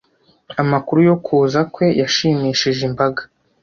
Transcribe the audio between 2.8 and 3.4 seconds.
imbaga.